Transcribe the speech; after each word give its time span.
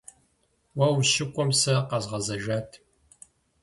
Уэ 0.77 0.87
ущыкӏуэм 0.97 1.49
сэ 1.61 1.73
къэзгъэзэжат. 1.89 2.69